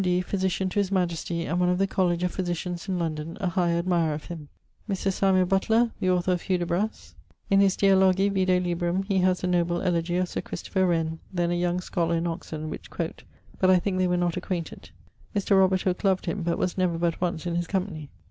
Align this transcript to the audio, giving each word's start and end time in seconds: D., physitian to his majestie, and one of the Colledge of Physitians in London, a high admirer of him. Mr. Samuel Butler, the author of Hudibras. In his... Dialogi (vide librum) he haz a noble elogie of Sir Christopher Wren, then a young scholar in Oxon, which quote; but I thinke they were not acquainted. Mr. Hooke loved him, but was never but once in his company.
D., 0.03 0.19
physitian 0.23 0.67
to 0.71 0.79
his 0.79 0.91
majestie, 0.91 1.45
and 1.45 1.59
one 1.59 1.69
of 1.69 1.77
the 1.77 1.85
Colledge 1.85 2.23
of 2.23 2.31
Physitians 2.31 2.89
in 2.89 2.97
London, 2.97 3.37
a 3.39 3.49
high 3.49 3.69
admirer 3.73 4.15
of 4.15 4.25
him. 4.25 4.49
Mr. 4.89 5.13
Samuel 5.13 5.45
Butler, 5.45 5.91
the 5.99 6.09
author 6.09 6.31
of 6.31 6.41
Hudibras. 6.41 7.13
In 7.51 7.59
his... 7.59 7.77
Dialogi 7.77 8.27
(vide 8.33 8.63
librum) 8.63 9.03
he 9.03 9.19
haz 9.19 9.43
a 9.43 9.45
noble 9.47 9.77
elogie 9.77 10.19
of 10.19 10.27
Sir 10.27 10.41
Christopher 10.41 10.87
Wren, 10.87 11.19
then 11.31 11.51
a 11.51 11.53
young 11.53 11.79
scholar 11.81 12.15
in 12.15 12.25
Oxon, 12.25 12.71
which 12.71 12.89
quote; 12.89 13.21
but 13.59 13.69
I 13.69 13.77
thinke 13.77 13.99
they 13.99 14.07
were 14.07 14.17
not 14.17 14.35
acquainted. 14.37 14.89
Mr. 15.35 15.69
Hooke 15.83 16.03
loved 16.03 16.25
him, 16.25 16.41
but 16.41 16.57
was 16.57 16.79
never 16.79 16.97
but 16.97 17.21
once 17.21 17.45
in 17.45 17.53
his 17.55 17.67
company. 17.67 18.09